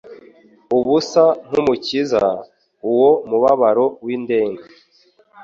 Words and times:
ubusa 0.77 1.23
kw’Umukiza. 1.47 2.25
Uwo 2.89 3.11
mubabaro 3.29 3.85
w’indenga 4.05 4.63